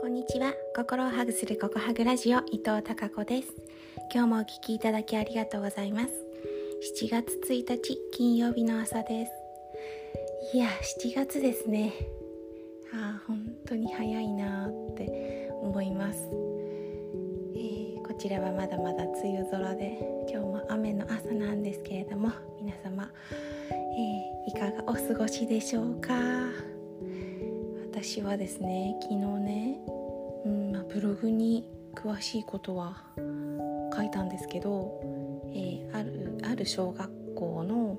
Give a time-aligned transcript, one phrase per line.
[0.00, 0.54] こんにちは。
[0.74, 3.48] 心をハグするココハグラジオ伊藤孝子です。
[4.10, 6.08] 今日もお聞きいただきありがとうございます。
[7.02, 10.56] 7月1日金曜日の朝です。
[10.56, 10.68] いや
[11.02, 11.92] 7月ですね。
[12.94, 16.18] あ本当に早いなって思います、
[17.54, 23.08] えー、こちらはまだまだ梅雨空で今日も雨の朝なんですけれども皆様、
[23.70, 26.39] えー、いかがお過ごしでしょうか？
[28.02, 29.78] 私はですね昨日ね、
[30.46, 33.04] うんまあ、ブログに詳しいことは
[33.94, 35.02] 書いたんですけど、
[35.52, 37.98] えー、あるある小学校の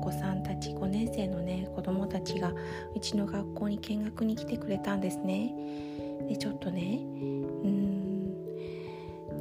[0.04, 2.52] 子さんたち5年生のね子供たちが
[2.94, 5.54] うちの学校に見学に来てくれたんですね。
[6.28, 8.36] でちょっとねうん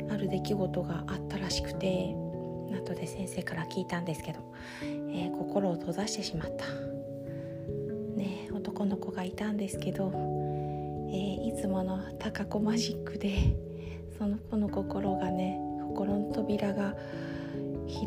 [0.10, 2.16] ある出来事があったらしくて
[2.73, 4.40] 後で先生から聞いたんですけど、
[4.84, 6.91] えー、心を閉ざしてしまった。
[8.81, 13.55] 男の子がいたんですけど、えー、いつもの高子マジックで
[14.18, 16.96] その子の心がね心の扉が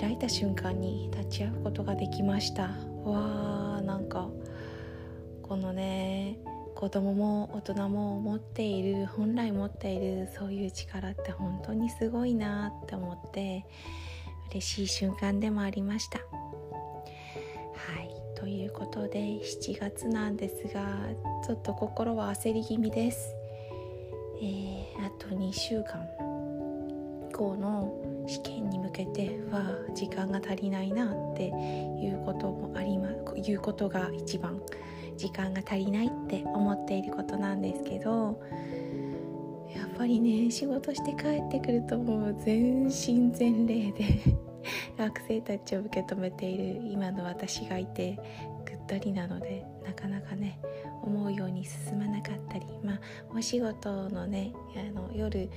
[0.00, 2.62] 開いた瞬間に立ち会うことができました。
[3.04, 4.28] わーなんか
[5.42, 6.38] このね
[6.74, 13.64] 子供も大人も持っている本来持っているそういう力って本当にすごいなって思って
[14.50, 16.18] 嬉しい瞬間でもありました。
[18.44, 20.84] ということで7月なんですが
[21.46, 23.34] ちょっと心は焦り気味です、
[24.36, 26.06] えー、あと2週間
[27.32, 27.90] 後の
[28.26, 29.62] 試験に向けては
[29.94, 31.50] 時間が足りないなってい
[32.12, 34.60] うこともありまいうことが一番
[35.16, 38.38] 時間が足りないって思っていることなんですけど
[39.74, 44.04] やっぱりね仕事して帰ってくるともう全身全霊で
[44.98, 48.18] 学生たちを受け止めている今の私がいて
[48.64, 50.58] ぐったりなのでなかなかね
[51.02, 53.00] 思うように進まなかったりまあ
[53.34, 55.50] お仕事のねあの夜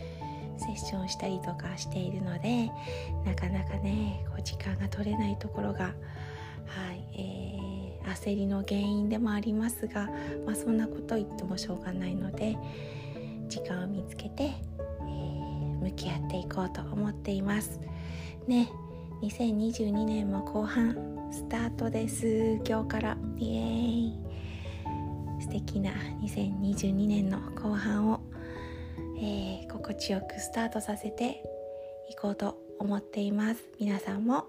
[0.58, 2.70] セッションしたりとかしているので
[3.26, 5.94] なかなかねこう時間が取れないところが
[6.68, 10.10] はい、えー、焦りの原因でもありますが、
[10.46, 12.58] まあ、そんなこと言ってもしょうがないので
[13.48, 17.80] 時間を見つけて、えー、向き合っていこうと思っています。
[18.48, 18.70] ね。
[19.22, 20.96] 2022年も後半
[21.32, 22.60] スタートです。
[22.68, 23.18] 今日から。
[23.38, 23.64] イエー
[24.10, 24.20] イ。
[25.42, 25.92] 素敵な
[26.22, 28.20] 2022年の後半を、
[29.20, 31.44] えー、心地よくスタートさせて
[32.12, 33.64] いこうと思っています。
[33.80, 34.46] 皆さんも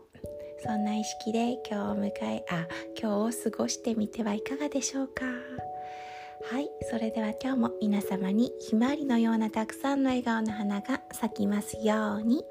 [0.62, 2.66] そんな意識で今日を迎えあ
[3.00, 5.24] 今日を過ごしてみてはいかがでしょうか。
[5.24, 6.68] はい。
[6.90, 12.44] それでは今日も皆様にひまわりのようなたくさんの笑顔の花が咲きますように。